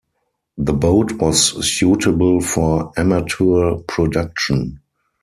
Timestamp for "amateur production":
2.97-4.81